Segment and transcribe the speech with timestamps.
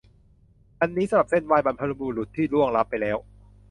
[0.81, 3.17] อันนี้สำหรับเซ่นไหว้บรรพบุรุษที่ล่วงลับไปแล้ว